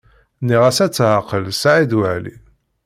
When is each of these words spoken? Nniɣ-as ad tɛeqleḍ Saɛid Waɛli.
Nniɣ-as 0.41 0.79
ad 0.85 0.91
tɛeqleḍ 0.93 1.51
Saɛid 1.61 1.91
Waɛli. 1.97 2.35